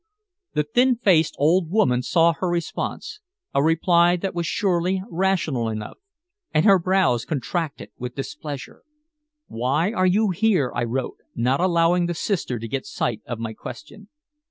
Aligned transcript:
The 0.53 0.63
thin 0.63 0.95
faced 0.95 1.35
old 1.37 1.69
woman 1.69 2.01
saw 2.01 2.33
her 2.33 2.47
response 2.49 3.19
a 3.53 3.61
reply 3.63 4.15
that 4.15 4.33
was 4.33 4.47
surely 4.47 5.03
rational 5.11 5.69
enough 5.69 5.99
and 6.51 6.65
her 6.65 6.79
brows 6.79 7.23
contracted 7.23 7.91
with 7.99 8.15
displeasure. 8.15 8.81
"Why 9.45 9.91
are 9.93 10.07
you 10.07 10.31
here?" 10.31 10.71
I 10.73 10.85
wrote, 10.85 11.17
not 11.35 11.59
allowing 11.61 12.07
the 12.07 12.15
sister 12.15 12.57
to 12.57 12.67
get 12.67 12.87
sight 12.87 13.21
of 13.27 13.37
my 13.37 13.53
question. 13.53 14.09